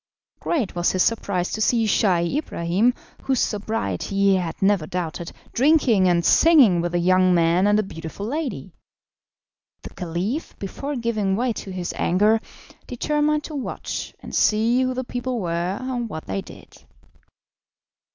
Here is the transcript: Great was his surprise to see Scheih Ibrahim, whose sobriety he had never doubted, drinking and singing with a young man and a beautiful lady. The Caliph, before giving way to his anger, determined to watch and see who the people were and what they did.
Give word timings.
Great 0.39 0.73
was 0.73 0.93
his 0.93 1.03
surprise 1.03 1.51
to 1.51 1.61
see 1.61 1.85
Scheih 1.85 2.35
Ibrahim, 2.39 2.91
whose 3.21 3.39
sobriety 3.39 4.15
he 4.15 4.35
had 4.37 4.59
never 4.59 4.87
doubted, 4.87 5.31
drinking 5.53 6.09
and 6.09 6.25
singing 6.25 6.81
with 6.81 6.95
a 6.95 6.99
young 6.99 7.35
man 7.35 7.67
and 7.67 7.77
a 7.77 7.83
beautiful 7.83 8.25
lady. 8.25 8.73
The 9.83 9.91
Caliph, 9.91 10.57
before 10.57 10.95
giving 10.95 11.35
way 11.35 11.53
to 11.53 11.69
his 11.71 11.93
anger, 11.97 12.41
determined 12.87 13.43
to 13.43 13.53
watch 13.53 14.15
and 14.21 14.33
see 14.33 14.81
who 14.81 14.95
the 14.95 15.03
people 15.03 15.39
were 15.39 15.77
and 15.79 16.09
what 16.09 16.25
they 16.25 16.41
did. 16.41 16.77